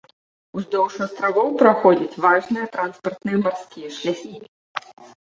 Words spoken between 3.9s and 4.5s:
шляхі.